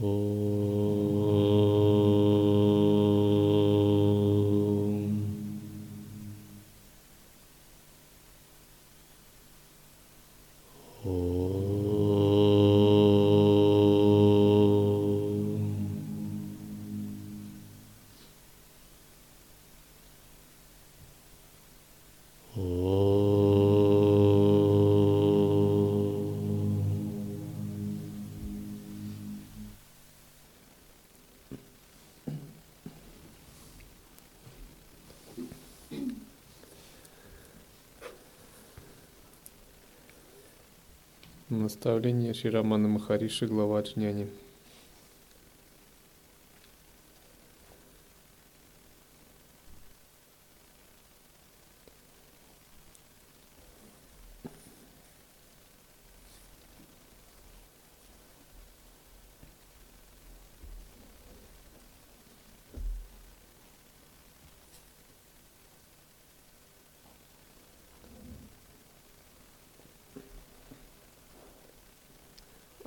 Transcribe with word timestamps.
Oh. 0.00 0.61
Наставление 41.52 42.32
Ширамана 42.32 42.88
Махариши, 42.88 43.46
глава 43.46 43.82
Джняни. 43.82 44.26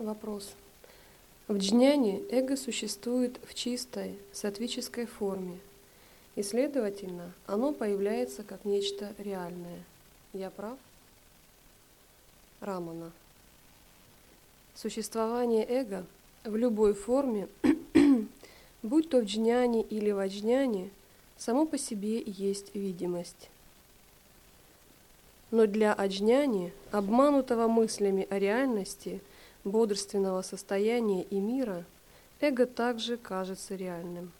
Вопрос. 0.06 0.54
В 1.48 1.58
джняне 1.58 2.22
эго 2.30 2.58
существует 2.58 3.40
в 3.48 3.56
чистой, 3.56 4.20
сатвической 4.32 5.08
форме, 5.08 5.58
и, 6.36 6.44
следовательно, 6.44 7.34
оно 7.48 7.74
появляется 7.74 8.44
как 8.44 8.66
нечто 8.66 9.16
реальное. 9.18 9.84
Я 10.32 10.52
прав? 10.52 10.78
Рамана. 12.62 13.12
Существование 14.76 15.66
эго 15.68 16.06
в 16.44 16.56
любой 16.56 16.94
форме, 16.94 17.48
будь 18.84 19.10
то 19.10 19.22
в 19.22 19.26
джняне 19.26 19.82
или 19.82 20.12
в 20.12 20.20
аджняне, 20.20 20.92
само 21.36 21.66
по 21.66 21.80
себе 21.80 22.22
есть 22.28 22.76
видимость. 22.76 23.50
Но 25.50 25.66
для 25.66 25.94
аджняни, 25.96 26.74
обманутого 26.92 27.68
мыслями 27.68 28.28
о 28.30 28.38
реальности– 28.38 29.20
бодрственного 29.66 30.42
состояния 30.42 31.24
и 31.24 31.36
мира, 31.40 31.84
эго 32.40 32.66
также 32.66 33.18
кажется 33.18 33.76
реальным. 33.76 34.32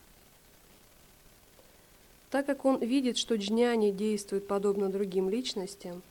Так 2.30 2.46
как 2.46 2.66
он 2.66 2.80
видит, 2.80 3.18
что 3.18 3.36
джняни 3.36 3.92
действует 3.92 4.48
подобно 4.48 4.90
другим 4.90 5.30
личностям, 5.30 6.02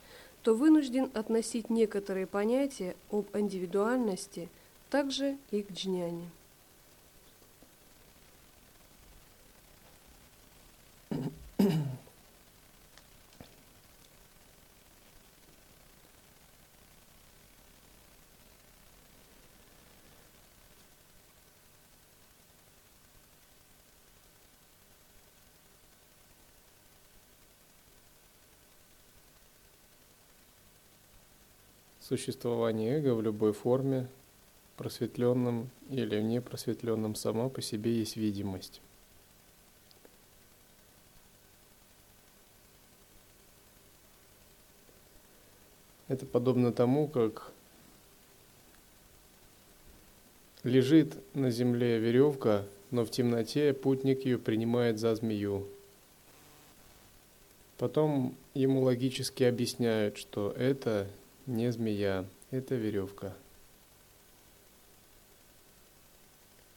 то 0.43 0.53
вынужден 0.53 1.09
относить 1.13 1.69
некоторые 1.69 2.27
понятия 2.27 2.95
об 3.11 3.25
индивидуальности 3.33 4.49
также 4.89 5.37
и 5.51 5.63
к 5.63 5.71
джняне. 5.71 6.29
Существование 32.07 32.99
эго 32.99 33.15
в 33.15 33.23
любой 33.23 33.51
форме, 33.51 34.07
просветленном 34.77 35.71
или 35.89 36.21
непросветленном, 36.21 37.15
само 37.15 37.49
по 37.49 37.63
себе 37.63 37.97
есть 37.97 38.15
видимость. 38.15 38.79
Это 46.07 46.27
подобно 46.27 46.71
тому, 46.71 47.07
как 47.07 47.51
лежит 50.61 51.17
на 51.33 51.49
земле 51.49 51.97
веревка, 51.97 52.67
но 52.91 53.03
в 53.03 53.09
темноте 53.09 53.73
путник 53.73 54.25
ее 54.25 54.37
принимает 54.37 54.99
за 54.99 55.15
змею. 55.15 55.67
Потом 57.79 58.35
ему 58.53 58.81
логически 58.81 59.41
объясняют, 59.41 60.17
что 60.17 60.51
это 60.51 61.07
не 61.45 61.71
змея, 61.71 62.25
это 62.51 62.75
веревка. 62.75 63.33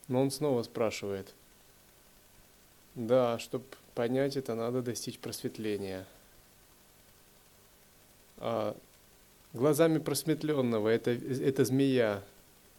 Но 0.08 0.22
он 0.22 0.30
снова 0.30 0.62
спрашивает. 0.62 1.34
Да, 2.94 3.38
чтобы 3.38 3.64
понять 3.94 4.36
это, 4.36 4.54
надо 4.54 4.82
достичь 4.82 5.18
просветления. 5.18 6.06
А 8.38 8.76
глазами 9.52 9.98
просветленного 9.98 10.88
это, 10.88 11.10
это 11.10 11.64
змея. 11.64 12.22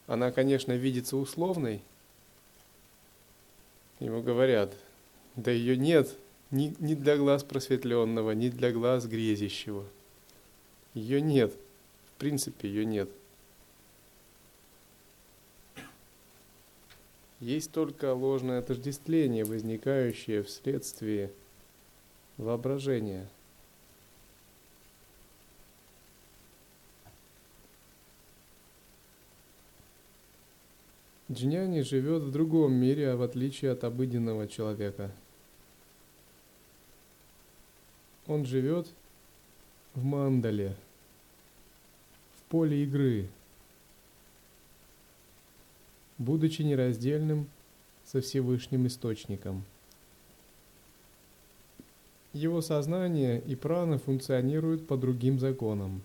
Она, 0.08 0.32
конечно, 0.32 0.74
видится 0.74 1.18
условной. 1.18 1.82
Ему 4.00 4.22
говорят, 4.22 4.74
да 5.36 5.52
ее 5.52 5.78
нет 5.78 6.16
ни, 6.52 6.74
ни 6.80 6.96
для 6.96 7.18
глаз 7.18 7.44
просветленного, 7.44 8.32
ни 8.32 8.50
для 8.50 8.72
глаз 8.72 9.06
грезящего. 9.06 9.86
Ее 10.94 11.22
нет 11.22 11.54
принципе 12.20 12.68
ее 12.68 12.86
нет. 12.86 13.10
Есть 17.40 17.72
только 17.72 18.14
ложное 18.14 18.60
отождествление, 18.60 19.46
возникающее 19.46 20.44
вследствие 20.44 21.32
воображения. 22.38 23.28
Джняни 31.32 31.82
живет 31.82 32.24
в 32.24 32.32
другом 32.32 32.74
мире, 32.74 33.12
а 33.12 33.16
в 33.16 33.22
отличие 33.22 33.72
от 33.72 33.84
обыденного 33.86 34.48
человека. 34.48 35.12
Он 38.28 38.46
живет 38.46 38.88
в 39.94 40.04
мандале– 40.04 40.76
поле 42.50 42.84
игры, 42.84 43.30
будучи 46.18 46.64
нераздельным 46.64 47.48
со 48.04 48.22
Всевышним 48.22 48.88
Источником. 48.88 49.64
Его 52.34 52.62
сознание 52.62 53.40
и 53.42 53.56
прана 53.56 54.00
функционируют 54.00 54.88
по 54.88 54.98
другим 54.98 55.40
законам. 55.40 56.02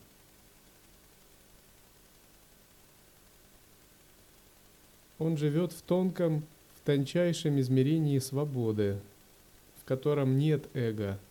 Он 5.19 5.37
живет 5.39 5.73
в 5.73 5.81
тонком, 5.83 6.45
в 6.77 6.85
тончайшем 6.85 7.59
измерении 7.61 8.19
свободы, 8.19 9.01
в 9.81 9.85
котором 9.85 10.37
нет 10.37 10.69
эго– 10.75 11.19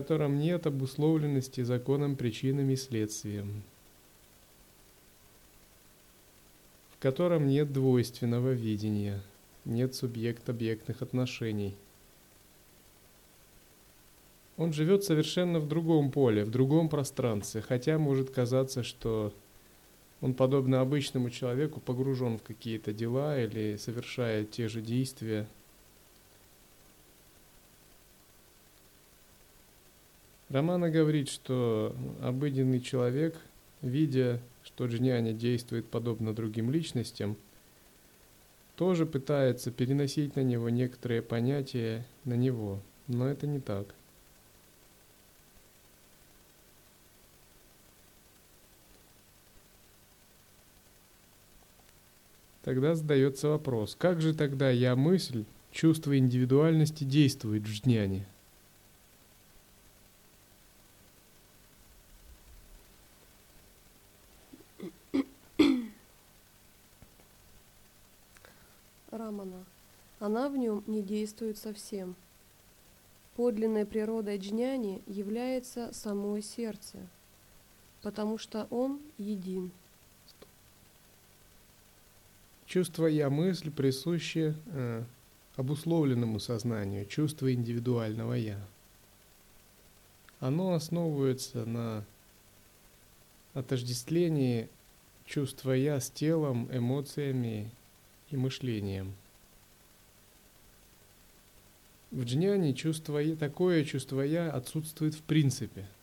котором 0.00 0.38
нет 0.38 0.66
обусловленности 0.66 1.62
законом, 1.62 2.16
причинами 2.16 2.74
и 2.74 2.76
следствием, 2.76 3.62
в 6.90 6.98
котором 6.98 7.46
нет 7.46 7.72
двойственного 7.72 8.50
видения, 8.50 9.22
нет 9.64 9.94
субъект-объектных 9.94 11.00
отношений. 11.00 11.74
Он 14.58 14.74
живет 14.74 15.02
совершенно 15.02 15.58
в 15.58 15.66
другом 15.66 16.10
поле, 16.10 16.44
в 16.44 16.50
другом 16.50 16.90
пространстве, 16.90 17.62
хотя 17.62 17.96
может 17.96 18.28
казаться, 18.28 18.82
что 18.82 19.32
он, 20.20 20.34
подобно 20.34 20.82
обычному 20.82 21.30
человеку, 21.30 21.80
погружен 21.80 22.36
в 22.36 22.42
какие-то 22.42 22.92
дела 22.92 23.42
или 23.42 23.78
совершает 23.78 24.50
те 24.50 24.68
же 24.68 24.82
действия– 24.82 25.48
Романа 30.56 30.88
говорит, 30.88 31.28
что 31.28 31.94
обыденный 32.22 32.80
человек, 32.80 33.38
видя, 33.82 34.40
что 34.64 34.86
джняни 34.86 35.34
действует 35.34 35.84
подобно 35.86 36.34
другим 36.34 36.70
личностям, 36.70 37.36
тоже 38.74 39.04
пытается 39.04 39.70
переносить 39.70 40.34
на 40.34 40.40
него 40.40 40.70
некоторые 40.70 41.20
понятия 41.20 42.06
на 42.24 42.32
него, 42.32 42.80
но 43.06 43.28
это 43.28 43.46
не 43.46 43.60
так. 43.60 43.94
Тогда 52.62 52.94
задается 52.94 53.48
вопрос, 53.48 53.94
как 53.94 54.22
же 54.22 54.32
тогда 54.32 54.70
я 54.70 54.96
мысль, 54.96 55.44
чувство 55.70 56.16
индивидуальности 56.16 57.04
действует 57.04 57.64
в 57.64 57.70
джняне? 57.70 58.26
Рамана. 69.10 69.64
Она 70.18 70.48
в 70.48 70.56
нем 70.56 70.82
не 70.86 71.02
действует 71.02 71.58
совсем. 71.58 72.14
Подлинной 73.36 73.84
природой 73.84 74.38
джняни 74.38 75.02
является 75.06 75.92
само 75.92 76.40
сердце, 76.40 76.98
потому 78.02 78.38
что 78.38 78.66
он 78.70 79.00
един. 79.18 79.70
Чувство 82.64 83.06
«я» 83.06 83.30
мысль 83.30 83.70
присуще 83.70 84.54
э, 84.66 85.04
обусловленному 85.56 86.40
сознанию, 86.40 87.06
чувство 87.06 87.52
индивидуального 87.52 88.32
«я». 88.32 88.58
Оно 90.40 90.72
основывается 90.72 91.64
на 91.64 92.04
отождествлении 93.54 94.68
чувства 95.26 95.72
«я» 95.72 96.00
с 96.00 96.10
телом, 96.10 96.68
эмоциями 96.72 97.70
и 98.30 98.36
мышлением. 98.36 99.12
В 102.10 102.24
джняне 102.24 102.72
чувство 102.74 103.22
такое 103.36 103.84
чувство 103.84 104.20
«я» 104.20 104.50
отсутствует 104.50 105.14
в 105.14 105.22
принципе– 105.22 105.86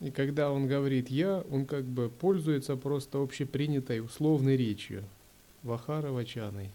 И 0.00 0.10
когда 0.10 0.50
он 0.50 0.66
говорит 0.66 1.10
«я», 1.10 1.44
он 1.50 1.66
как 1.66 1.84
бы 1.84 2.08
пользуется 2.08 2.74
просто 2.76 3.22
общепринятой 3.22 4.00
условной 4.00 4.56
речью, 4.56 5.04
вахаравачаной, 5.62 6.70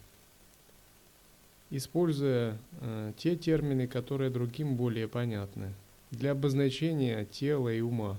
используя 1.71 2.57
э, 2.81 3.13
те 3.17 3.35
термины, 3.35 3.87
которые 3.87 4.29
другим 4.29 4.75
более 4.75 5.07
понятны, 5.07 5.73
для 6.11 6.31
обозначения 6.31 7.25
тела 7.25 7.73
и 7.73 7.81
ума. 7.81 8.15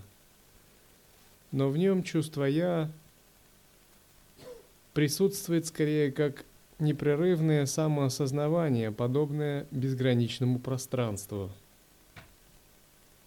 Но 1.52 1.68
в 1.70 1.76
нем 1.76 2.02
чувство 2.02 2.44
«я» 2.44 2.90
присутствует 4.92 5.66
скорее 5.66 6.10
как 6.10 6.44
непрерывное 6.78 7.66
самоосознавание, 7.66 8.90
подобное 8.92 9.66
безграничному 9.70 10.58
пространству– 10.58 11.50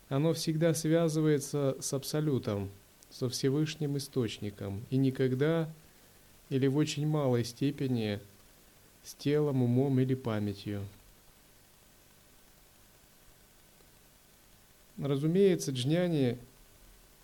оно 0.10 0.33
всегда 0.33 0.74
связывается 0.74 1.77
с 1.80 1.94
Абсолютом, 1.94 2.71
со 3.12 3.30
Всевышним 3.30 3.95
Источником, 3.98 4.83
и 4.89 4.98
никогда 4.98 5.69
или 6.50 6.66
в 6.66 6.77
очень 6.77 7.07
малой 7.07 7.45
степени 7.45 8.19
с 9.04 9.13
телом, 9.13 9.62
умом 9.62 10.00
или 10.00 10.16
памятью. 10.16 10.83
Разумеется, 14.98 15.71
джняни, 15.71 16.39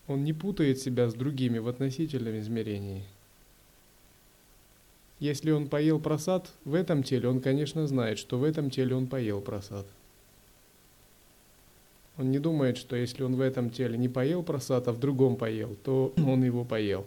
он 0.07 0.23
не 0.23 0.33
путает 0.33 0.79
себя 0.79 1.09
с 1.09 1.13
другими 1.13 1.57
в 1.57 1.67
относительном 1.67 2.39
измерении. 2.39 3.03
Если 5.19 5.51
он 5.51 5.67
поел 5.67 5.99
просад 5.99 6.51
в 6.65 6.73
этом 6.73 7.03
теле, 7.03 7.29
он, 7.29 7.41
конечно, 7.41 7.87
знает, 7.87 8.19
что 8.19 8.37
в 8.37 8.43
этом 8.43 8.69
теле 8.69 8.95
он 8.95 9.07
поел 9.07 9.41
просад– 9.41 9.85
он 12.17 12.31
не 12.31 12.39
думает, 12.39 12.77
что 12.77 12.95
если 12.95 13.23
он 13.23 13.35
в 13.35 13.41
этом 13.41 13.69
теле 13.69 13.97
не 13.97 14.07
поел 14.07 14.41
просад, 14.41 14.87
а 14.87 14.93
в 14.93 14.99
другом 14.99 15.35
поел, 15.35 15.75
то 15.83 16.13
он 16.25 16.43
его 16.43 16.63
поел. 16.63 17.05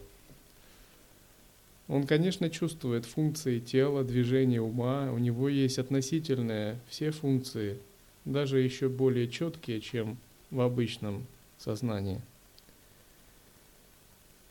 Он, 1.89 2.06
конечно, 2.06 2.50
чувствует 2.50 3.06
функции 3.06 3.61
тела, 3.61 4.05
движения 4.05 4.61
ума, 4.61 5.11
у 5.11 5.19
него 5.19 5.49
есть 5.49 5.79
относительные 5.79 6.79
все 6.89 7.11
функции, 7.11 7.79
даже 8.27 8.61
еще 8.61 8.91
более 8.91 9.27
четкие, 9.27 9.81
чем 9.81 10.19
в 10.50 10.61
обычном 10.61 11.27
сознании. 11.56 12.21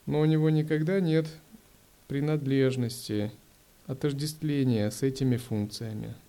Но 0.08 0.22
у 0.22 0.26
него 0.26 0.50
никогда 0.50 1.00
нет 1.00 1.28
принадлежности, 2.08 3.32
отождествления 3.86 4.90
с 4.90 5.04
этими 5.04 5.38
функциями– 5.38 6.16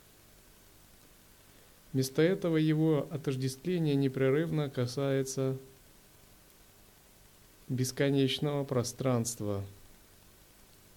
Вместо 1.92 2.20
этого 2.20 2.56
его 2.58 3.06
отождествление 3.10 3.94
непрерывно 3.94 4.68
касается 4.68 5.56
бесконечного 7.68 8.64
пространства 8.64 9.64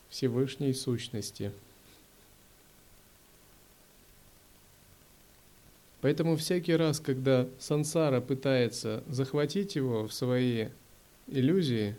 Всевышней 0.09 0.73
сущности. 0.73 1.51
Поэтому 6.01 6.35
всякий 6.35 6.75
раз, 6.75 6.99
когда 6.99 7.47
сансара 7.59 8.19
пытается 8.19 9.03
захватить 9.07 9.75
его 9.75 10.07
в 10.07 10.13
свои 10.13 10.69
иллюзии, 11.27 11.95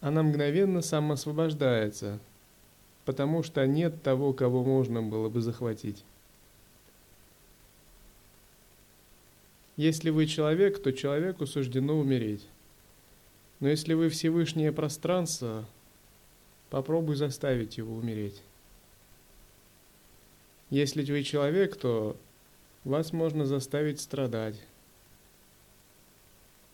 она 0.00 0.22
мгновенно 0.22 0.80
самоосвобождается, 0.80 2.18
потому 3.04 3.42
что 3.42 3.66
нет 3.66 4.02
того, 4.02 4.32
кого 4.32 4.64
можно 4.64 5.02
было 5.02 5.28
бы 5.28 5.40
захватить. 5.40 6.04
Если 9.76 10.10
вы 10.10 10.26
человек, 10.26 10.82
то 10.82 10.92
человеку 10.92 11.46
суждено 11.46 11.98
умереть. 11.98 12.46
Но 13.60 13.68
если 13.68 13.94
вы 13.94 14.08
Всевышнее 14.08 14.72
пространство, 14.72 15.64
попробуй 16.70 17.16
заставить 17.16 17.78
его 17.78 17.94
умереть. 17.94 18.42
Если 20.70 21.02
вы 21.10 21.22
человек, 21.22 21.76
то 21.76 22.16
вас 22.84 23.12
можно 23.12 23.46
заставить 23.46 24.00
страдать, 24.00 24.60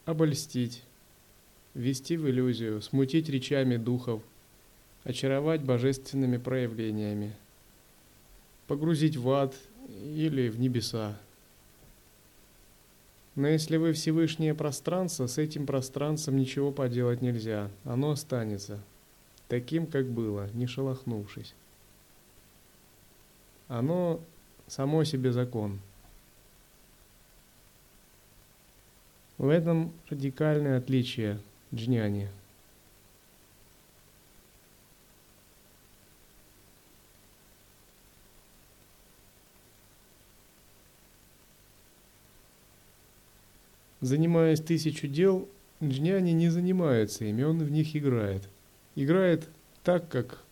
обольстить, 0.05 0.82
ввести 1.75 2.17
в 2.17 2.29
иллюзию, 2.29 2.81
смутить 2.81 3.29
речами 3.29 3.77
духов– 3.77 4.23
очаровать 5.05 5.63
божественными 5.63 6.39
проявлениями, 6.39 7.33
погрузить 8.67 9.17
в 9.17 9.31
ад 9.31 9.55
или 9.89 10.49
в 10.49 10.59
небеса. 10.59 11.17
Но 13.37 13.49
если 13.49 13.77
вы 13.77 13.93
Всевышнее 13.93 14.55
пространство, 14.55 15.27
с 15.27 15.39
этим 15.39 15.67
пространством 15.67 16.37
ничего 16.37 16.73
поделать 16.73 17.21
нельзя. 17.21 17.69
Оно 17.85 18.13
останется 18.13 18.81
таким, 19.49 19.87
как 19.87 20.07
было, 20.07 20.49
не 20.55 20.67
шелохнувшись. 20.67 21.55
Оно 23.69 24.21
само 24.69 25.05
себе 25.05 25.33
закон. 25.33 25.81
В 29.37 29.49
этом 29.49 29.93
радикальное 30.09 30.79
отличие 30.79 31.41
джняни– 31.75 32.29
занимаясь 44.05 44.61
тысячу 44.61 45.07
дел, 45.09 45.49
джняни 45.83 46.31
не 46.31 46.49
занимается 46.51 47.25
ими, 47.25 47.43
он 47.43 47.59
в 47.59 47.71
них 47.71 47.97
играет. 47.97 48.43
Играет 48.97 49.49
так, 49.83 50.09
как 50.09 50.43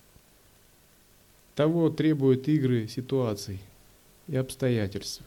того 1.54 1.90
требуют 1.90 2.48
игры 2.48 2.88
ситуаций 2.88 3.60
и 4.26 4.36
обстоятельств. 4.36 5.22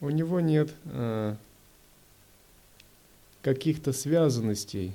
У 0.00 0.08
него 0.08 0.40
нет 0.40 0.72
а, 0.86 1.36
каких-то 3.42 3.92
связанностей, 3.92 4.92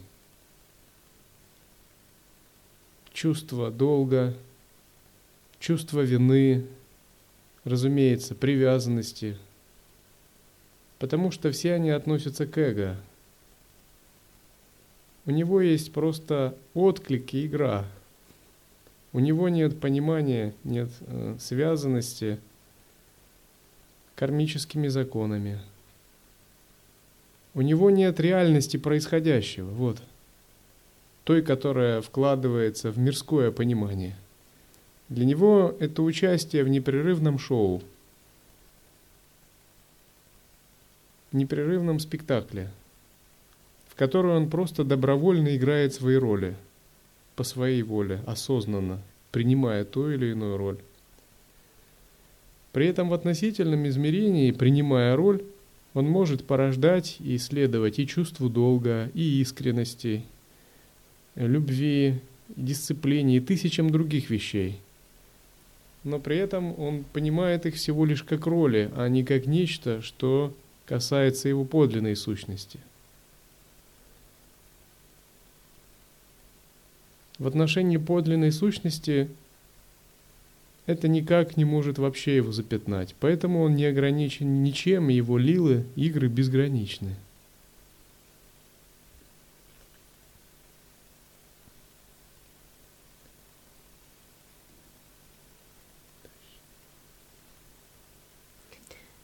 чувства 3.12 3.72
долга, 3.72 4.36
чувства 5.60 6.02
вины, 6.02 6.66
разумеется, 7.64 8.36
привязанности, 8.36 9.38
потому 11.00 11.32
что 11.32 11.52
все 11.52 11.74
они 11.74 11.90
относятся 11.90 12.46
к 12.46 12.58
эго. 12.58 12.98
У 15.26 15.32
него 15.32 15.60
есть 15.60 15.92
просто 15.92 16.56
отклик 16.76 17.34
и 17.34 17.48
игра. 17.48 17.86
У 19.12 19.20
него 19.20 19.50
нет 19.50 19.80
понимания, 19.80 20.54
нет 20.64 20.90
э, 21.00 21.38
связанности 21.40 22.38
кармическими 24.16 24.88
законами. 24.88 25.60
У 27.56 27.62
него 27.62 27.90
нет 27.90 28.20
реальности 28.20 28.76
происходящего, 28.76 29.70
вот, 29.70 30.02
той, 31.24 31.42
которая 31.42 32.02
вкладывается 32.02 32.92
в 32.92 32.98
мирское 33.00 33.50
понимание. 33.50 34.18
Для 35.08 35.24
него 35.24 35.74
это 35.80 36.02
участие 36.04 36.66
в 36.66 36.68
непрерывном 36.68 37.40
шоу, 37.40 37.82
непрерывном 41.32 42.00
спектакле, 42.00 42.70
в 43.88 43.96
который 43.96 44.36
он 44.36 44.50
просто 44.50 44.84
добровольно 44.84 45.56
играет 45.56 45.94
свои 45.94 46.16
роли, 46.18 46.56
по 47.38 47.44
своей 47.44 47.84
воле, 47.84 48.20
осознанно, 48.26 49.00
принимая 49.32 49.86
ту 49.86 50.10
или 50.10 50.32
иную 50.32 50.58
роль. 50.58 50.80
При 52.74 52.88
этом 52.88 53.08
в 53.08 53.14
относительном 53.14 53.88
измерении, 53.88 54.52
принимая 54.52 55.16
роль, 55.16 55.42
он 55.96 56.08
может 56.08 56.46
порождать 56.46 57.16
и 57.20 57.38
исследовать 57.38 58.00
и 58.00 58.06
чувство 58.06 58.50
долга, 58.50 59.10
и 59.14 59.42
искренности, 59.42 60.24
любви, 61.36 62.20
дисциплине 62.50 63.38
и 63.38 63.40
тысячам 63.40 63.90
других 63.90 64.30
вещей. 64.30 64.80
Но 66.04 66.20
при 66.20 66.36
этом 66.38 66.78
он 66.78 67.06
понимает 67.14 67.66
их 67.66 67.76
всего 67.76 68.06
лишь 68.06 68.24
как 68.24 68.46
роли, 68.46 68.92
а 68.96 69.08
не 69.08 69.24
как 69.24 69.48
нечто, 69.48 70.02
что 70.02 70.54
касается 70.86 71.48
его 71.48 71.64
подлинной 71.64 72.18
сущности. 72.18 72.80
В 77.40 77.48
отношении 77.48 77.98
подлинной 77.98 78.52
сущности 78.52 79.30
это 80.86 81.08
никак 81.08 81.58
не 81.58 81.66
может 81.66 81.98
вообще 81.98 82.36
его 82.36 82.52
запятнать. 82.52 83.16
Поэтому 83.20 83.62
он 83.62 83.76
не 83.76 83.86
ограничен 83.86 84.64
ничем, 84.64 85.10
и 85.10 85.16
его 85.16 85.38
лилы, 85.38 85.86
игры 85.96 86.28
безграничны. 86.28 87.16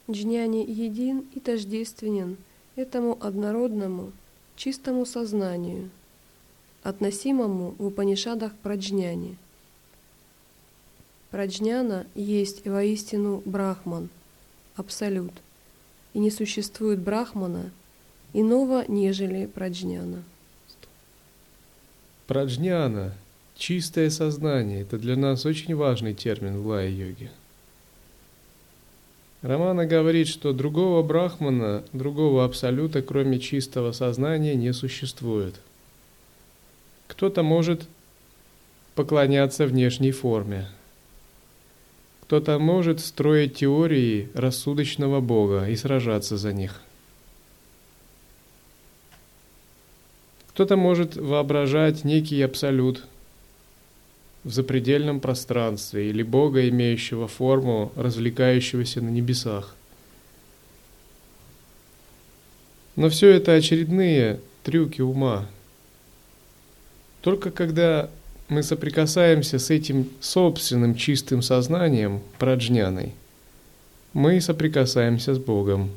Джняни 0.10 0.66
един 0.70 1.26
и 1.34 1.40
тождественен 1.40 2.36
этому 2.76 3.18
однородному, 3.22 4.12
чистому 4.58 5.06
сознанию, 5.06 5.90
относимому 6.84 7.76
в 7.78 7.86
Упанишадах 7.86 8.54
Праджняни– 8.56 9.38
Праджняна 11.32 12.06
есть 12.14 12.68
воистину 12.68 13.42
Брахман, 13.46 14.10
Абсолют, 14.76 15.32
и 16.14 16.20
не 16.20 16.30
существует 16.30 17.00
Брахмана 17.00 17.72
иного, 18.34 18.84
нежели 18.90 19.46
Праджняна. 19.46 20.24
Праджняна, 22.28 23.14
чистое 23.56 24.10
сознание, 24.10 24.82
это 24.82 24.98
для 24.98 25.16
нас 25.16 25.46
очень 25.46 25.74
важный 25.74 26.14
термин 26.14 26.62
в 26.62 26.68
лая-йоге. 26.68 27.32
Романа 29.42 29.86
говорит, 29.86 30.28
что 30.28 30.52
другого 30.54 31.02
брахмана, 31.02 31.84
другого 31.94 32.44
абсолюта, 32.46 33.02
кроме 33.02 33.40
чистого 33.40 33.92
сознания, 33.94 34.54
не 34.56 34.72
существует. 34.74 35.56
Кто-то 37.08 37.42
может 37.42 37.88
поклоняться 38.96 39.66
внешней 39.66 40.12
форме, 40.12 40.68
кто-то 42.32 42.60
может 42.60 43.02
строить 43.02 43.56
теории 43.56 44.30
рассудочного 44.34 45.20
Бога 45.20 45.68
и 45.68 45.76
сражаться 45.76 46.38
за 46.38 46.54
них. 46.54 46.80
Кто-то 50.52 50.78
может 50.78 51.18
воображать 51.18 52.06
некий 52.06 52.42
абсолют 52.42 53.06
в 54.46 54.52
запредельном 54.54 55.20
пространстве 55.20 56.10
или 56.10 56.24
Бога, 56.24 56.70
имеющего 56.70 57.28
форму, 57.28 57.92
развлекающегося 57.98 59.02
на 59.02 59.10
небесах. 59.10 59.76
Но 62.96 63.10
все 63.10 63.28
это 63.28 63.56
очередные 63.56 64.40
трюки 64.64 65.02
ума. 65.02 65.50
Только 67.20 67.52
когда 67.52 68.10
мы 68.52 68.64
соприкасаемся 68.64 69.60
с 69.60 69.70
этим 69.70 70.10
собственным 70.20 70.96
чистым 70.96 71.42
сознанием, 71.42 72.20
праджняной, 72.38 73.14
мы 74.12 74.42
соприкасаемся 74.42 75.34
с 75.36 75.38
Богом. 75.38 75.90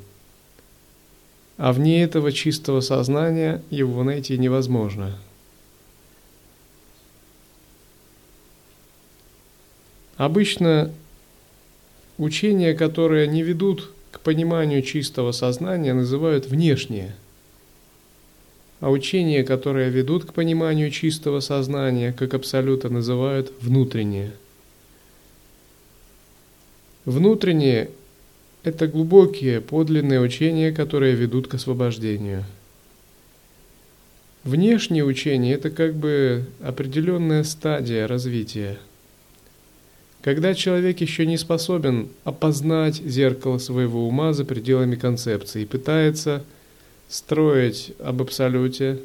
А 1.57 1.73
вне 1.73 2.01
этого 2.01 2.31
чистого 2.31 2.79
сознания 2.79 3.61
его 3.69 4.05
найти 4.05 4.37
невозможно. 4.37 5.19
Обычно 10.15 10.93
учения, 12.17 12.73
которые 12.73 13.27
не 13.27 13.43
ведут 13.43 13.91
к 14.11 14.21
пониманию 14.21 14.81
чистого 14.81 15.33
сознания, 15.33 15.93
называют 15.93 16.45
внешние– 16.45 17.17
а 18.79 18.89
учения, 18.89 19.43
которые 19.43 19.89
ведут 19.89 20.25
к 20.25 20.33
пониманию 20.33 20.91
чистого 20.91 21.39
сознания, 21.39 22.13
как 22.13 22.33
абсолюта, 22.33 22.89
называют 22.89 23.51
внутренние. 23.61 24.31
Внутренние– 27.05 27.91
это 28.63 28.87
глубокие, 28.87 29.61
подлинные 29.61 30.19
учения, 30.19 30.71
которые 30.71 31.15
ведут 31.15 31.47
к 31.47 31.53
освобождению. 31.53 32.43
Внешние 34.43 35.05
учения– 35.05 35.53
это 35.55 35.69
как 35.69 35.95
бы 35.95 36.45
определенная 36.61 37.43
стадия 37.43 38.07
развития. 38.07 38.77
Когда 40.21 40.53
человек 40.55 41.01
еще 41.01 41.25
не 41.25 41.37
способен 41.37 42.09
опознать 42.23 42.95
зеркало 42.95 43.59
своего 43.59 44.07
ума 44.07 44.33
за 44.33 44.43
пределами 44.43 44.95
концепции 44.95 45.61
и 45.61 45.65
пытается– 45.65 46.43
строить 47.09 47.93
об 47.99 48.21
абсолюте 48.21 48.99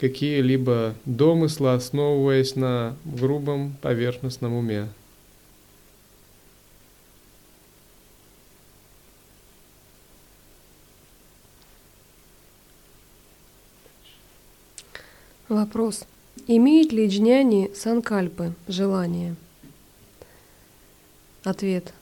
какие-либо 0.00 0.94
домыслы, 1.04 1.74
основываясь 1.74 2.56
на 2.56 2.96
грубом 3.04 3.76
поверхностном 3.80 4.54
уме. 4.54 4.88
Вопрос. 15.48 16.04
Имеет 16.46 16.92
ли 16.92 17.06
джняни 17.06 17.70
санкальпы, 17.74 18.54
желание? 18.66 19.36
Ответ. 21.44 21.92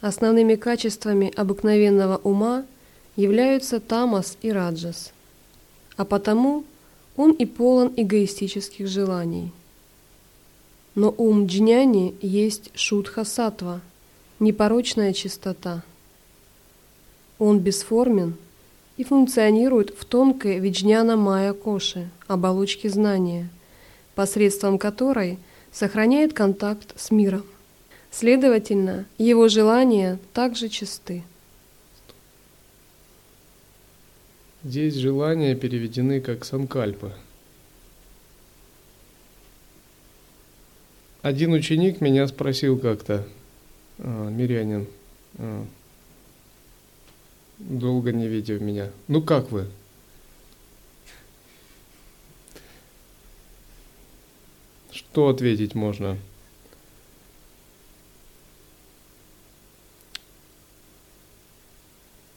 Основными 0.00 0.56
качествами 0.56 1.32
обыкновенного 1.34 2.16
ума 2.18 2.66
являются 3.16 3.80
тамас 3.80 4.36
и 4.42 4.50
раджас, 4.50 5.12
а 5.96 6.04
потому 6.04 6.64
он 7.16 7.32
и 7.32 7.46
полон 7.46 7.92
эгоистических 7.96 8.88
желаний. 8.88 9.52
Но 10.94 11.14
ум 11.16 11.46
джняни 11.46 12.14
есть 12.20 12.70
шутха 12.74 13.24
сатва, 13.24 13.80
непорочная 14.38 15.12
чистота. 15.12 15.82
Он 17.38 17.58
бесформен 17.58 18.34
и 18.96 19.04
функционирует 19.04 19.90
в 19.90 20.04
тонкой 20.04 20.58
виджняна 20.58 21.16
майя 21.16 21.52
коши, 21.52 22.08
оболочке 22.28 22.88
знания, 22.88 23.48
посредством 24.14 24.78
которой 24.78 25.38
сохраняет 25.72 26.32
контакт 26.32 26.98
с 26.98 27.10
миром. 27.10 27.44
Следовательно, 28.12 29.06
его 29.18 29.48
желания 29.48 30.20
также 30.32 30.68
чисты. 30.68 31.24
Здесь 34.64 34.94
желания 34.94 35.54
переведены 35.54 36.22
как 36.22 36.46
санкальпы. 36.46 37.12
Один 41.20 41.52
ученик 41.52 42.00
меня 42.00 42.26
спросил 42.26 42.78
как-то, 42.78 43.28
а, 43.98 44.30
мирянин, 44.30 44.86
а, 45.36 45.66
долго 47.58 48.10
не 48.12 48.26
видев 48.26 48.62
меня, 48.62 48.90
ну 49.06 49.20
как 49.20 49.50
вы? 49.50 49.66
Что 54.90 55.28
ответить 55.28 55.74
можно? 55.74 56.16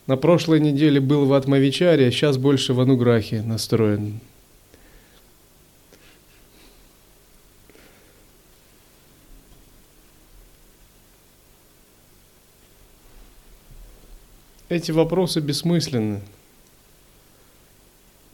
На 0.08 0.16
прошлой 0.16 0.62
неделе 0.62 1.02
был 1.02 1.26
в 1.26 1.34
Атмавичаре, 1.34 2.08
а 2.08 2.12
сейчас 2.12 2.38
больше 2.38 2.74
в 2.74 2.80
Ануграхе 2.80 3.42
настроен. 3.42 4.22
Эти 14.70 14.92
вопросы 14.92 15.42
бессмысленны, 15.42 16.22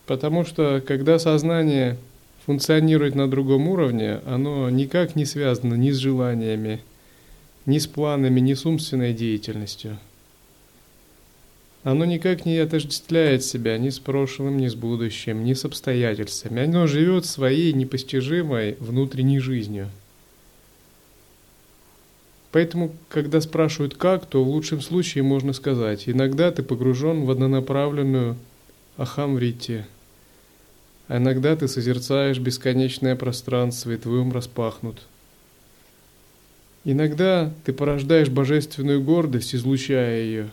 потому 0.05 0.45
что 0.45 0.83
когда 0.85 1.17
сознание 1.17 1.97
функционирует 2.45 3.15
на 3.15 3.29
другом 3.29 3.67
уровне, 3.67 4.19
оно 4.27 4.69
никак 4.69 5.15
не 5.15 5.25
связано 5.25 5.73
ни 5.73 5.89
с 5.89 5.97
желаниями, 5.97 6.81
ни 7.65 7.79
с 7.79 7.87
планами, 7.87 8.39
ни 8.39 8.53
с 8.53 8.63
умственной 8.63 9.13
деятельностью– 9.13 9.97
оно 11.83 12.05
никак 12.05 12.45
не 12.45 12.57
отождествляет 12.57 13.43
себя 13.43 13.77
ни 13.77 13.89
с 13.89 13.99
прошлым, 13.99 14.57
ни 14.57 14.67
с 14.67 14.75
будущим, 14.75 15.43
ни 15.43 15.53
с 15.53 15.65
обстоятельствами. 15.65 16.63
Оно 16.63 16.87
живет 16.87 17.25
своей 17.25 17.73
непостижимой 17.73 18.77
внутренней 18.79 19.39
жизнью. 19.39 19.89
Поэтому, 22.51 22.93
когда 23.09 23.41
спрашивают 23.41 23.95
как, 23.95 24.25
то 24.27 24.43
в 24.43 24.47
лучшем 24.47 24.79
случае 24.79 25.23
можно 25.23 25.53
сказать, 25.53 26.07
иногда 26.07 26.51
ты 26.51 26.61
погружен 26.63 27.25
в 27.25 27.31
однонаправленную 27.31 28.37
ахамврити, 28.95 29.85
а 31.07 31.17
иногда 31.17 31.55
ты 31.55 31.67
созерцаешь 31.67 32.37
бесконечное 32.37 33.15
пространство, 33.15 33.91
и 33.91 33.97
твой 33.97 34.19
ум 34.19 34.31
распахнут– 34.31 35.01
Иногда 36.85 37.53
ты 37.63 37.71
порождаешь 37.71 38.29
божественную 38.29 39.01
гордость, 39.01 39.55
излучая 39.55 40.21
ее. 40.23 40.49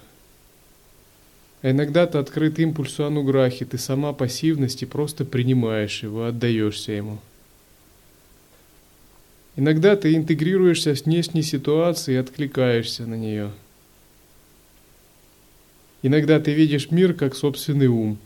А 1.63 1.71
иногда 1.71 2.07
ты 2.07 2.19
открыт 2.19 2.59
импульсу 2.59 3.05
ануграхи, 3.05 3.65
ты 3.65 3.77
сама 3.77 4.13
пассивность 4.13 4.83
и 4.83 4.87
просто 4.87 5.25
принимаешь 5.25 6.03
его, 6.03 6.25
отдаешься 6.25 6.93
ему. 6.93 7.19
Иногда 9.57 9.95
ты 9.97 10.15
интегрируешься 10.15 10.95
с 10.95 11.05
внешней 11.05 11.43
ситуацией 11.43 12.17
и 12.17 12.21
откликаешься 12.21 13.07
на 13.07 13.15
нее. 13.15 13.51
Иногда 16.03 16.41
ты 16.41 16.53
видишь 16.53 16.91
мир 16.91 17.13
как 17.13 17.35
собственный 17.35 17.89
ум, 17.89 18.17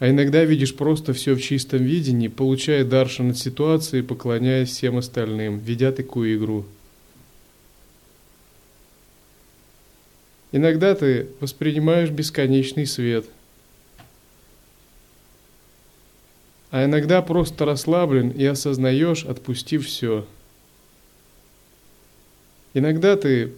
а 0.00 0.10
иногда 0.10 0.42
видишь 0.44 0.74
просто 0.74 1.12
все 1.12 1.34
в 1.34 1.40
чистом 1.40 1.84
видении, 1.84 2.26
получая 2.26 2.84
даршан 2.84 3.30
от 3.30 3.38
ситуации, 3.38 4.00
поклоняясь 4.00 4.70
всем 4.70 4.96
остальным, 4.96 5.58
ведя 5.58 5.92
такую 5.92 6.36
игру– 6.36 6.66
Иногда 10.50 10.94
ты 10.94 11.28
воспринимаешь 11.40 12.10
бесконечный 12.10 12.86
свет, 12.86 13.26
а 16.70 16.84
иногда 16.84 17.20
просто 17.20 17.66
расслаблен 17.66 18.30
и 18.30 18.44
осознаешь, 18.44 19.24
отпустив 19.24 19.86
все. 19.86 20.26
Иногда 22.72 23.16
ты 23.16 23.52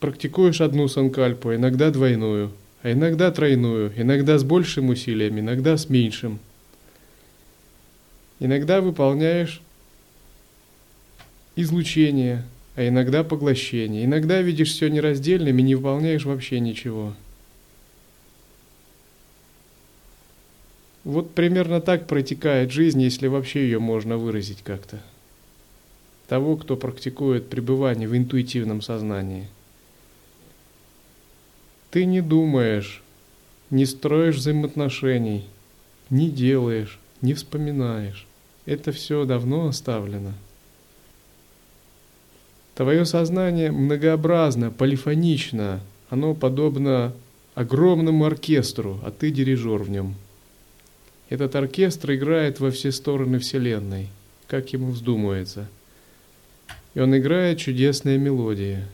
практикуешь 0.00 0.60
одну 0.60 0.88
санкальпу, 0.88 1.54
иногда 1.54 1.90
двойную, 1.90 2.52
а 2.82 2.92
иногда 2.92 3.30
тройную, 3.30 3.92
иногда 3.96 4.38
с 4.38 4.44
большим 4.44 4.88
усилием, 4.88 5.38
иногда 5.38 5.76
с 5.76 5.90
меньшим. 5.90 6.38
Иногда 8.40 8.80
выполняешь 8.80 9.60
излучение– 11.56 12.44
а 12.78 12.86
иногда 12.86 13.24
поглощение. 13.24 14.04
Иногда 14.04 14.40
видишь 14.40 14.70
все 14.70 14.88
нераздельным 14.88 15.58
и 15.58 15.62
не 15.62 15.74
выполняешь 15.74 16.24
вообще 16.24 16.60
ничего. 16.60 17.12
Вот 21.02 21.34
примерно 21.34 21.80
так 21.80 22.06
протекает 22.06 22.70
жизнь, 22.70 23.02
если 23.02 23.26
вообще 23.26 23.62
ее 23.62 23.80
можно 23.80 24.16
выразить 24.16 24.62
как-то. 24.62 25.02
Того, 26.28 26.56
кто 26.56 26.76
практикует 26.76 27.50
пребывание 27.50 28.06
в 28.06 28.16
интуитивном 28.16 28.80
сознании. 28.80 29.48
Ты 31.90 32.04
не 32.04 32.20
думаешь, 32.20 33.02
не 33.70 33.86
строишь 33.86 34.36
взаимоотношений, 34.36 35.46
не 36.10 36.30
делаешь, 36.30 37.00
не 37.22 37.34
вспоминаешь. 37.34 38.24
Это 38.66 38.92
все 38.92 39.24
давно 39.24 39.66
оставлено– 39.66 40.34
Твое 42.78 43.04
сознание 43.04 43.72
многообразно, 43.72 44.70
полифонично, 44.70 45.80
оно 46.10 46.32
подобно 46.32 47.12
огромному 47.56 48.24
оркестру, 48.24 49.00
а 49.04 49.10
ты 49.10 49.32
дирижер 49.32 49.82
в 49.82 49.90
нем. 49.90 50.14
Этот 51.28 51.56
оркестр 51.56 52.14
играет 52.14 52.60
во 52.60 52.70
все 52.70 52.92
стороны 52.92 53.40
Вселенной, 53.40 54.06
как 54.46 54.72
ему 54.72 54.92
вздумается. 54.92 55.66
И 56.94 57.00
он 57.00 57.18
играет 57.18 57.58
чудесные 57.58 58.16
мелодии. 58.16 58.84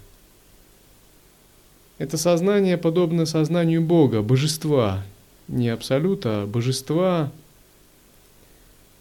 Это 1.99 2.16
сознание 2.16 2.79
подобно 2.79 3.27
сознанию 3.27 3.83
Бога, 3.83 4.23
божества, 4.23 5.05
не 5.47 5.68
абсолюта, 5.68 6.44
а 6.44 6.47
божества, 6.47 7.31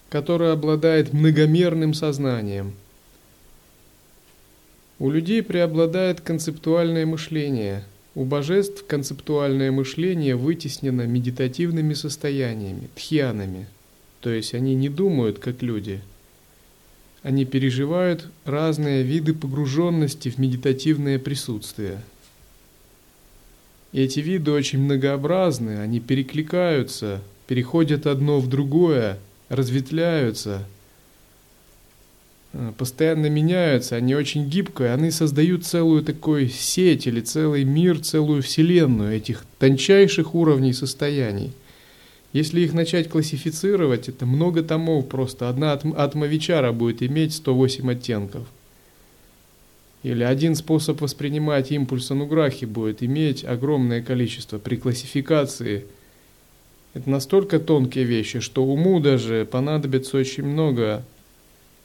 которое 0.09 0.51
обладает 0.51 1.13
многомерным 1.13 1.93
сознанием– 1.93 2.73
у 4.99 5.09
людей 5.09 5.41
преобладает 5.41 6.21
концептуальное 6.21 7.05
мышление. 7.05 7.83
У 8.15 8.25
божеств 8.25 8.85
концептуальное 8.85 9.71
мышление 9.71 10.35
вытеснено 10.35 11.07
медитативными 11.07 11.95
состояниями, 11.95 12.89
тхьянами. 12.95 13.67
То 14.21 14.29
есть 14.29 14.53
они 14.53 14.75
не 14.75 14.89
думают, 14.89 15.39
как 15.39 15.63
люди. 15.63 16.01
Они 17.23 17.43
переживают 17.45 18.29
разные 18.45 19.01
виды 19.01 19.33
погруженности 19.33 20.29
в 20.29 20.37
медитативное 20.37 21.17
присутствие. 21.17 22.01
И 23.93 24.01
эти 24.01 24.19
виды 24.19 24.51
очень 24.51 24.79
многообразны, 24.79 25.79
они 25.79 25.99
перекликаются, 25.99 27.21
переходят 27.47 28.05
одно 28.05 28.39
в 28.39 28.47
другое, 28.47 29.17
разветвляются– 29.49 30.67
постоянно 32.77 33.27
меняются, 33.27 33.95
они 33.95 34.15
очень 34.15 34.47
гибкие, 34.47 34.93
они 34.93 35.11
создают 35.11 35.65
целую 35.65 36.03
такую 36.03 36.49
сеть 36.49 37.07
или 37.07 37.21
целый 37.21 37.63
мир, 37.63 37.99
целую 37.99 38.43
вселенную 38.43 39.15
этих 39.15 39.45
тончайших 39.59 40.35
уровней 40.35 40.73
состояний. 40.73 41.53
Если 42.31 42.61
их 42.61 42.73
начать 42.73 43.09
классифицировать, 43.09 44.09
это 44.09 44.25
много 44.25 44.63
томов 44.63 45.07
просто. 45.07 45.49
Одна 45.49 45.73
атмовичара 45.73 46.71
будет 46.71 47.03
иметь 47.03 47.33
108 47.33 47.91
оттенков. 47.91 48.47
Или 50.01 50.23
один 50.23 50.55
способ 50.55 50.99
воспринимать 51.01 51.71
импульс 51.71 52.11
ануграхи 52.11 52.65
будет 52.65 53.01
иметь 53.03 53.45
огромное 53.45 54.01
количество 54.01 54.57
при 54.57 54.75
классификации. 54.75 55.85
Это 56.93 57.09
настолько 57.09 57.59
тонкие 57.59 58.03
вещи, 58.03 58.39
что 58.39 58.63
уму 58.63 58.99
даже 58.99 59.47
понадобится 59.49 60.17
очень 60.17 60.43
много 60.43 61.03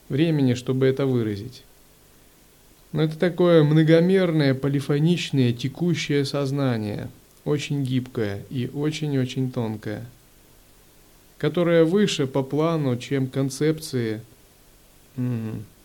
времени, 0.09 0.55
чтобы 0.55 0.87
это 0.87 1.07
выразить. 1.07 1.65
Но 2.93 3.03
это 3.03 3.19
такое 3.19 3.65
многомерное, 3.65 4.55
полифоничное, 4.55 5.53
текущее 5.53 6.25
сознание, 6.25 7.11
очень 7.45 7.85
гибкое 7.85 8.43
и 8.51 8.71
очень-очень 8.73 9.51
тонкое, 9.51 10.07
которое 11.37 11.85
выше 11.85 12.27
по 12.27 12.43
плану, 12.43 12.97
чем 12.97 13.29
концепции, 13.29 14.23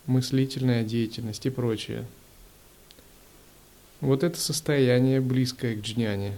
мыслительная 0.06 0.82
деятельность 0.82 1.44
и 1.46 1.50
прочее. 1.50 2.04
Вот 4.00 4.22
это 4.22 4.38
состояние 4.38 5.20
близкое 5.20 5.76
к 5.76 5.80
джняне. 5.80 6.32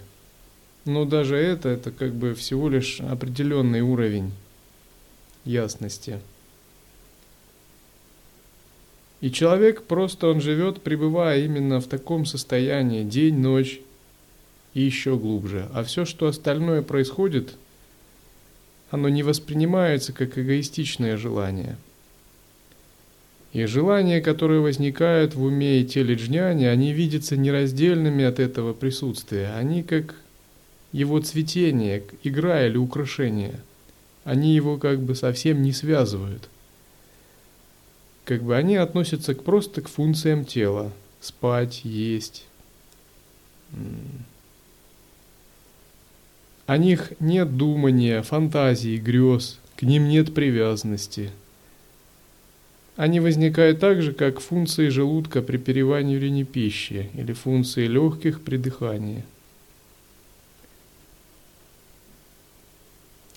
Но 0.84 1.04
даже 1.04 1.36
это, 1.36 1.68
это 1.68 1.90
как 1.90 2.14
бы 2.14 2.34
всего 2.34 2.68
лишь 2.68 3.00
определенный 3.00 3.80
уровень 3.80 4.32
ясности. 5.44 6.20
И 9.20 9.30
человек 9.30 9.82
просто, 9.82 10.28
он 10.28 10.40
живет, 10.40 10.82
пребывая 10.82 11.44
именно 11.44 11.80
в 11.80 11.86
таком 11.86 12.26
состоянии 12.26 13.02
день, 13.02 13.38
ночь 13.38 13.80
и 14.74 14.82
еще 14.82 15.16
глубже. 15.16 15.68
А 15.72 15.84
все, 15.84 16.04
что 16.04 16.26
остальное 16.26 16.82
происходит, 16.82 17.54
оно 18.90 19.08
не 19.08 19.22
воспринимается 19.22 20.12
как 20.12 20.38
эгоистичное 20.38 21.16
желание. 21.16 21.76
И 23.54 23.64
желания, 23.64 24.20
которые 24.20 24.60
возникают 24.60 25.34
в 25.34 25.42
уме 25.42 25.80
и 25.80 25.86
теле 25.86 26.14
джняни, 26.14 26.66
они 26.66 26.92
видятся 26.92 27.38
нераздельными 27.38 28.22
от 28.22 28.38
этого 28.38 28.74
присутствия. 28.74 29.54
Они 29.56 29.82
как 29.82 30.14
его 30.92 31.20
цветение, 31.20 32.02
игра 32.22 32.66
или 32.66 32.76
украшение. 32.76 33.60
Они 34.24 34.54
его 34.54 34.76
как 34.76 35.00
бы 35.00 35.14
совсем 35.14 35.62
не 35.62 35.72
связывают– 35.72 36.50
как 38.26 38.42
бы 38.42 38.56
они 38.56 38.74
относятся 38.74 39.36
к, 39.36 39.44
просто 39.44 39.82
к 39.82 39.88
функциям 39.88 40.44
тела. 40.44 40.92
Спать, 41.20 41.82
есть. 41.84 42.44
О 46.66 46.76
них 46.76 47.12
нет 47.20 47.56
думания, 47.56 48.22
фантазии, 48.22 48.96
грез, 48.96 49.60
к 49.76 49.82
ним 49.82 50.08
нет 50.08 50.34
привязанности. 50.34 51.30
Они 52.96 53.20
возникают 53.20 53.78
так 53.78 54.02
же, 54.02 54.12
как 54.12 54.40
функции 54.40 54.88
желудка 54.88 55.40
при 55.40 55.56
переваривании 55.56 56.42
пищи 56.42 57.08
или 57.14 57.32
функции 57.32 57.86
легких 57.86 58.40
при 58.42 58.56
дыхании. 58.56 59.22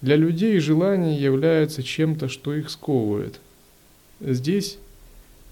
Для 0.02 0.16
людей 0.16 0.58
желание 0.58 1.22
является 1.22 1.84
чем-то, 1.84 2.28
что 2.28 2.56
их 2.56 2.72
сковывает– 2.72 3.40
Здесь 4.20 4.78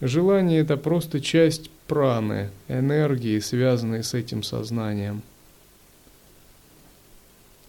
желание– 0.01 0.59
это 0.61 0.77
просто 0.77 1.21
часть 1.21 1.69
праны, 1.87 2.49
энергии, 2.67 3.39
связанной 3.39 4.03
с 4.03 4.13
этим 4.13 4.43
сознанием. 4.43 5.21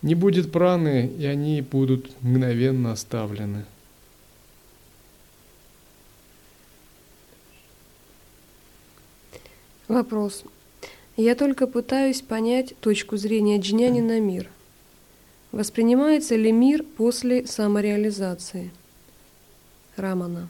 Не 0.03 0.15
будет 0.15 0.53
праны, 0.53 1.11
и 1.19 1.27
они 1.27 1.61
будут 1.61 2.11
мгновенно 2.23 2.93
оставлены. 2.93 3.65
Вопрос. 9.89 10.45
Я 11.17 11.35
только 11.35 11.67
пытаюсь 11.67 12.21
понять 12.21 12.77
точку 12.81 13.17
зрения 13.17 13.59
джняни 13.59 14.01
на 14.01 14.21
мир. 14.21 14.49
Воспринимается 15.51 16.37
ли 16.37 16.53
мир 16.53 16.85
после 16.85 17.47
самореализации? 17.47 18.71
Рамана. 19.97 20.49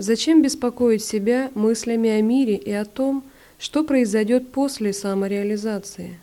Зачем 0.00 0.40
беспокоить 0.40 1.04
себя 1.04 1.50
мыслями 1.54 2.08
о 2.08 2.22
мире 2.22 2.56
и 2.56 2.72
о 2.72 2.86
том, 2.86 3.22
что 3.58 3.84
произойдет 3.84 4.50
после 4.50 4.94
самореализации? 4.94 6.18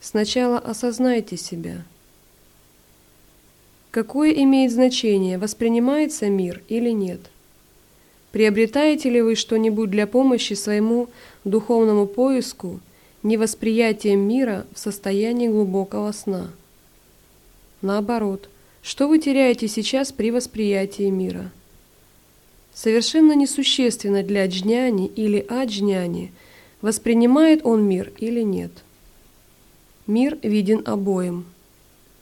Сначала 0.00 0.58
осознайте 0.58 1.36
себя. 1.36 1.84
Какое 3.92 4.32
имеет 4.32 4.72
значение, 4.72 5.38
воспринимается 5.38 6.28
мир 6.28 6.60
или 6.66 6.90
нет? 6.90 7.20
Приобретаете 8.32 9.10
ли 9.10 9.22
вы 9.22 9.36
что-нибудь 9.36 9.88
для 9.88 10.08
помощи 10.08 10.54
своему 10.54 11.08
духовному 11.44 12.08
поиску 12.08 12.80
невосприятием 13.22 14.26
мира 14.26 14.66
в 14.74 14.80
состоянии 14.80 15.46
глубокого 15.46 16.10
сна? 16.10 16.50
Наоборот, 17.80 18.48
что 18.82 19.06
вы 19.06 19.20
теряете 19.20 19.68
сейчас 19.68 20.10
при 20.10 20.32
восприятии 20.32 21.10
мира? 21.10 21.52
Совершенно 22.74 23.34
несущественно 23.34 24.22
для 24.22 24.46
джняни 24.46 25.06
или 25.06 25.44
аджняни, 25.48 26.32
воспринимает 26.80 27.64
он 27.64 27.84
мир 27.84 28.12
или 28.18 28.42
нет. 28.42 28.72
Мир 30.06 30.38
виден 30.42 30.82
обоим, 30.84 31.44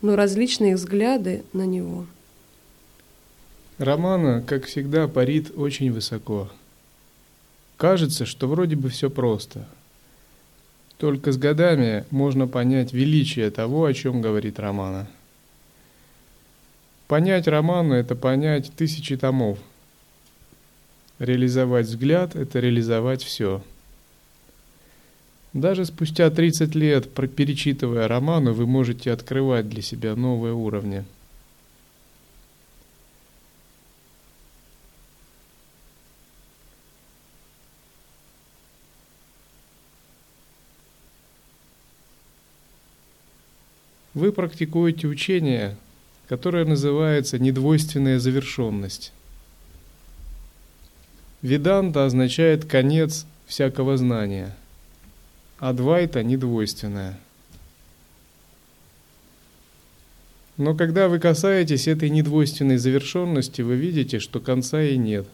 но 0.02 0.16
различные 0.16 0.74
взгляды 0.76 1.44
на 1.52 1.66
него– 1.66 2.06
Романа, 3.80 4.44
как 4.46 4.66
всегда, 4.66 5.08
парит 5.08 5.52
очень 5.56 5.90
высоко. 5.90 6.50
Кажется, 7.78 8.26
что 8.26 8.46
вроде 8.46 8.76
бы 8.76 8.90
все 8.90 9.08
просто. 9.08 9.66
Только 10.98 11.32
с 11.32 11.38
годами 11.38 12.04
можно 12.10 12.46
понять 12.46 12.92
величие 12.92 13.50
того, 13.50 13.86
о 13.86 13.94
чем 13.94 14.20
говорит 14.20 14.58
Романа. 14.60 15.08
Понять 17.08 17.48
Роману– 17.48 17.94
это 17.94 18.14
понять 18.14 18.70
тысячи 18.76 19.16
томов. 19.16 19.58
Реализовать 21.20 21.86
взгляд– 21.86 22.34
это 22.34 22.58
реализовать 22.58 23.22
все. 23.22 23.62
Даже 25.52 25.84
спустя 25.84 26.28
30 26.30 26.74
лет, 26.74 27.08
перечитывая 27.12 28.08
роману, 28.08 28.52
вы 28.52 28.66
можете 28.66 29.12
открывать 29.12 29.68
для 29.68 29.82
себя 29.82 30.16
новые 30.16 30.54
уровни– 30.54 31.04
Вы 44.12 44.32
практикуете 44.32 45.06
учение, 45.06 45.76
которое 46.28 46.64
называется 46.64 47.38
недвойственная 47.38 48.18
завершенность. 48.18 49.12
Веданта 51.42 52.04
означает 52.04 52.66
конец 52.66 53.26
всякого 53.46 53.96
знания, 53.96 54.54
а 55.58 55.72
двайта– 55.72 56.22
недвойственная. 56.24 57.18
Но 60.58 60.74
когда 60.76 61.08
вы 61.08 61.18
касаетесь 61.18 61.88
этой 61.88 62.10
недвойственной 62.10 62.76
завершенности, 62.76 63.62
вы 63.62 63.76
видите, 63.76 64.18
что 64.18 64.40
конца 64.40 64.82
и 64.82 64.98
нет. 64.98 65.26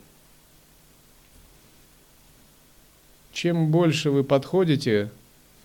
Чем 3.33 3.73
больше 3.73 4.13
вы 4.13 4.23
подходите 4.23 5.11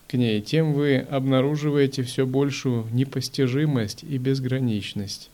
к 0.08 0.15
ней, 0.15 0.41
тем 0.41 0.73
вы 0.73 0.97
обнаруживаете 0.97 2.01
все 2.01 2.25
большую 2.25 2.88
непостижимость 2.91 4.04
и 4.04 4.17
безграничность. 4.17 5.30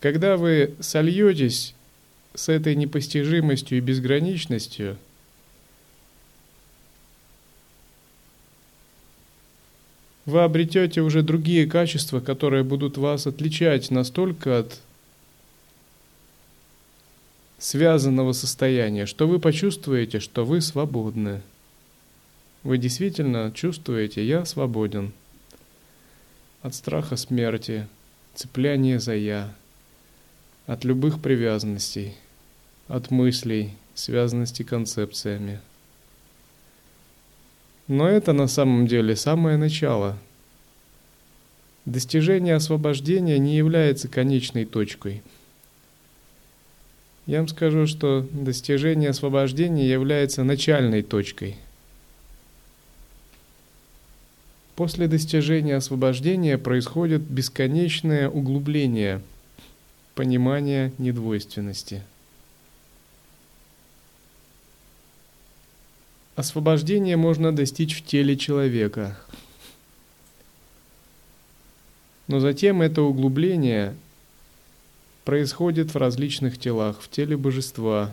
Когда 0.00 0.36
вы 0.36 0.74
сольетесь 0.80 1.74
с 2.34 2.48
этой 2.48 2.76
непостижимостью 2.76 3.78
и 3.78 3.80
безграничностью, 3.80 4.96
вы 10.24 10.42
обретете 10.42 11.00
уже 11.00 11.22
другие 11.22 11.66
качества, 11.66 12.20
которые 12.20 12.62
будут 12.62 12.96
вас 12.96 13.26
отличать 13.26 13.90
настолько 13.90 14.60
от 14.60 14.80
связанного 17.58 18.32
состояния, 18.32 19.06
что 19.06 19.26
вы 19.26 19.40
почувствуете, 19.40 20.20
что 20.20 20.44
вы 20.44 20.60
свободны. 20.60 21.42
Вы 22.62 22.78
действительно 22.78 23.50
чувствуете, 23.52 24.24
я 24.24 24.44
свободен 24.44 25.12
от 26.62 26.74
страха 26.74 27.16
смерти, 27.16 27.88
цепляния 28.34 29.00
за 29.00 29.14
я, 29.14 29.54
от 30.68 30.84
любых 30.84 31.20
привязанностей, 31.20 32.14
от 32.86 33.10
мыслей, 33.10 33.72
связанности 33.96 34.62
концепциями. 34.62 35.58
Но 37.88 38.06
это 38.06 38.32
на 38.32 38.46
самом 38.46 38.86
деле 38.86 39.16
самое 39.16 39.56
начало. 39.56 40.16
Достижение 41.86 42.54
освобождения 42.54 43.40
не 43.40 43.56
является 43.56 44.06
конечной 44.06 44.64
точкой– 44.64 45.24
я 47.28 47.40
вам 47.40 47.48
скажу, 47.48 47.86
что 47.86 48.26
достижение 48.32 49.10
освобождения 49.10 49.86
является 49.86 50.44
начальной 50.44 51.02
точкой. 51.02 51.56
После 54.76 55.08
достижения 55.08 55.76
освобождения 55.76 56.56
происходит 56.56 57.20
бесконечное 57.20 58.30
углубление 58.30 59.20
понимания 60.18 60.92
недвойственности. 60.98 62.02
Освобождение 66.34 67.16
можно 67.16 67.54
достичь 67.54 67.96
в 67.96 68.04
теле 68.04 68.36
человека. 68.36 69.16
Но 72.26 72.40
затем 72.40 72.82
это 72.82 73.02
углубление 73.02 73.94
происходит 75.24 75.94
в 75.94 75.96
различных 75.96 76.58
телах, 76.58 77.00
в 77.00 77.08
теле 77.08 77.36
божества, 77.36 78.12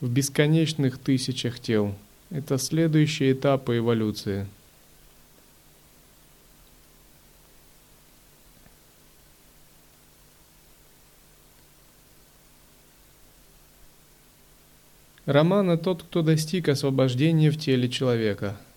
в 0.00 0.08
бесконечных 0.08 0.96
тысячах 0.96 1.58
тел. 1.58 1.96
Это 2.30 2.56
следующие 2.56 3.32
этапы 3.32 3.78
эволюции. 3.78 4.46
Романа 15.30 15.78
тот, 15.78 16.02
кто 16.02 16.22
достиг 16.22 16.68
освобождения 16.68 17.50
в 17.50 17.58
теле 17.58 17.88
человека– 17.88 18.56